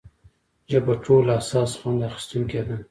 [0.71, 2.75] ژبه ټولو حساس خوند اخیستونکې ده.